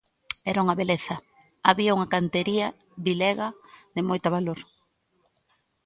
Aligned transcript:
Era 0.51 0.63
unha 0.65 0.77
beleza, 0.81 1.15
había 1.69 1.95
unha 1.97 2.11
cantería 2.13 2.67
vilega 3.07 3.47
de 3.95 4.01
moito 4.09 4.27
valor. 4.35 4.59